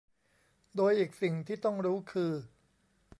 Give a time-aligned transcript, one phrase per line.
[0.75, 2.31] โดยอีกสิ่งที่ต้องรู้คือ